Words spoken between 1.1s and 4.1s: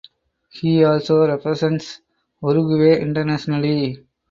represents Uruguay internationally.